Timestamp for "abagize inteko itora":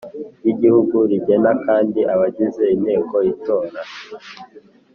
2.13-3.79